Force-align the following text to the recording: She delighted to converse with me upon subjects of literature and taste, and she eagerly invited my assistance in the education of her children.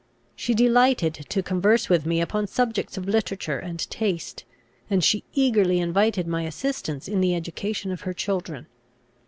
She 0.35 0.55
delighted 0.55 1.13
to 1.29 1.43
converse 1.43 1.87
with 1.87 2.07
me 2.07 2.21
upon 2.21 2.47
subjects 2.47 2.97
of 2.97 3.05
literature 3.07 3.59
and 3.59 3.87
taste, 3.91 4.45
and 4.89 5.03
she 5.03 5.23
eagerly 5.35 5.77
invited 5.79 6.25
my 6.25 6.41
assistance 6.41 7.07
in 7.07 7.21
the 7.21 7.35
education 7.35 7.91
of 7.91 8.01
her 8.01 8.13
children. 8.15 8.65